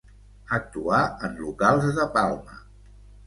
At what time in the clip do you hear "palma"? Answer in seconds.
2.17-2.57